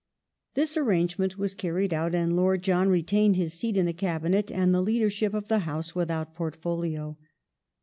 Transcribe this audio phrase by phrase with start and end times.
[0.55, 4.73] This arrangement was carried out, and Lord John retained his seat in the Cabinet and
[4.73, 7.19] the leadership of the House, without portfolio.